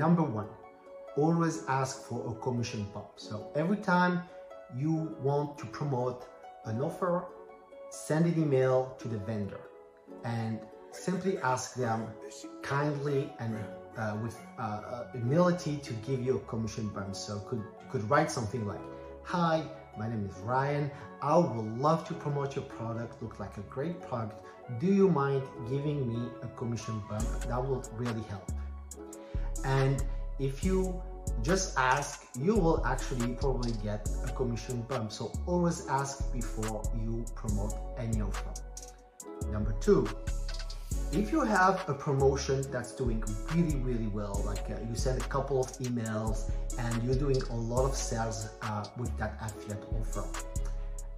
[0.00, 0.48] number one,
[1.16, 3.10] always ask for a commission bump.
[3.16, 4.22] So every time
[4.82, 4.94] you
[5.28, 6.20] want to promote
[6.64, 7.14] an offer,
[7.90, 9.60] send an email to the vendor
[10.24, 10.58] and
[10.92, 11.98] simply ask them
[12.62, 13.52] kindly and
[13.98, 17.14] uh, with uh, uh, humility to give you a commission bump.
[17.14, 18.84] So could could write something like,
[19.34, 19.56] "Hi,
[19.98, 20.84] my name is Ryan.
[21.32, 23.22] I would love to promote your product.
[23.22, 24.38] Look like a great product.
[24.82, 25.42] Do you mind
[25.72, 27.28] giving me a commission bump?
[27.50, 28.59] That will really help."
[29.64, 30.02] And
[30.38, 31.00] if you
[31.42, 35.12] just ask, you will actually probably get a commission bump.
[35.12, 38.52] So always ask before you promote any offer.
[39.50, 40.08] Number two,
[41.12, 43.22] if you have a promotion that's doing
[43.54, 47.56] really, really well, like uh, you send a couple of emails and you're doing a
[47.56, 50.24] lot of sales uh, with that affiliate offer,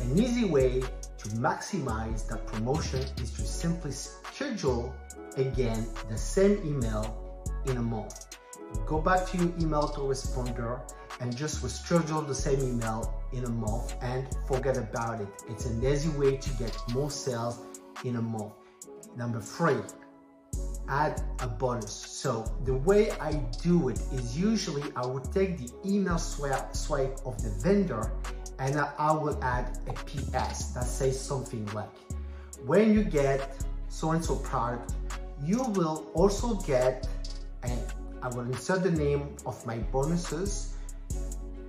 [0.00, 4.92] an easy way to maximize that promotion is to simply schedule
[5.36, 7.25] again the same email
[7.68, 8.38] in a month.
[8.86, 10.80] Go back to your email autoresponder
[11.20, 15.28] and just reschedule the same email in a month and forget about it.
[15.48, 17.60] It's an easy way to get more sales
[18.04, 18.52] in a month.
[19.16, 19.78] Number three,
[20.88, 21.92] add a bonus.
[21.92, 27.18] So the way I do it is usually I would take the email swipe, swipe
[27.24, 28.12] of the vendor
[28.58, 31.90] and I will add a PS that says something like,
[32.64, 34.92] when you get so-and-so product,
[35.44, 37.06] you will also get,
[38.26, 40.74] I will insert the name of my bonuses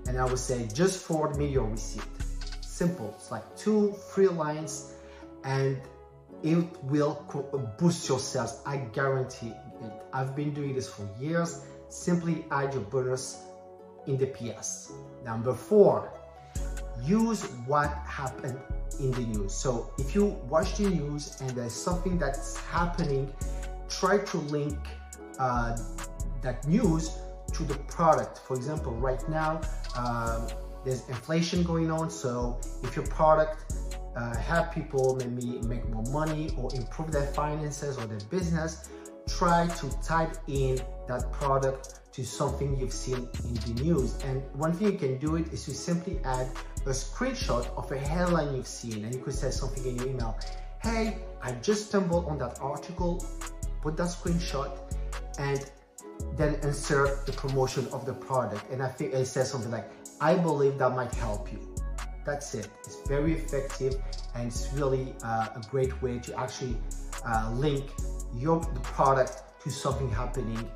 [0.07, 2.01] and I will say, just forward me your receipt.
[2.61, 4.95] Simple, it's like two, three lines
[5.43, 5.79] and
[6.41, 7.23] it will
[7.77, 8.59] boost your sales.
[8.65, 9.91] I guarantee it.
[10.11, 11.61] I've been doing this for years.
[11.89, 13.43] Simply add your bonus
[14.07, 14.93] in the PS.
[15.23, 16.11] Number four,
[17.03, 18.59] use what happened
[18.99, 19.53] in the news.
[19.53, 23.31] So if you watch the news and there's something that's happening,
[23.89, 24.79] try to link
[25.37, 25.77] uh,
[26.47, 27.03] that news
[27.53, 28.39] to the product.
[28.47, 29.61] For example, right now,
[29.95, 30.47] um,
[30.85, 32.09] there's inflation going on.
[32.09, 33.73] So if your product
[34.15, 38.89] uh, help people maybe make more money or improve their finances or their business,
[39.27, 44.09] try to type in that product to something you've seen in the news.
[44.23, 46.47] And one thing you can do it is to simply add
[46.85, 50.37] a screenshot of a headline you've seen and you could say something in your email.
[50.81, 53.23] Hey, I just stumbled on that article,
[53.81, 54.71] put that screenshot
[55.37, 55.69] and
[56.35, 58.69] then insert the promotion of the product.
[58.71, 59.89] And I think it says something like,
[60.21, 61.59] I believe that might help you.
[62.25, 62.67] That's it.
[62.85, 63.95] It's very effective
[64.35, 66.77] and it's really uh, a great way to actually
[67.25, 67.85] uh, link
[68.35, 70.69] your product to something happening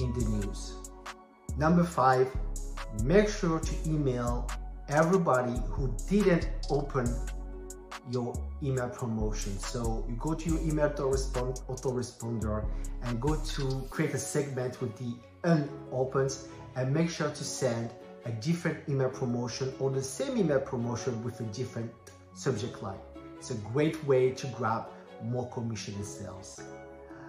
[0.00, 0.74] in the news.
[1.56, 2.30] Number five,
[3.04, 4.48] make sure to email
[4.88, 7.06] everybody who didn't open
[8.10, 9.58] your email promotion.
[9.58, 12.64] So you go to your email autorespond, autoresponder
[13.02, 16.36] and go to create a segment with the unopened
[16.76, 17.90] and make sure to send
[18.24, 21.92] a different email promotion or the same email promotion with a different
[22.34, 22.98] subject line.
[23.38, 24.86] It's a great way to grab
[25.22, 26.60] more commission and sales.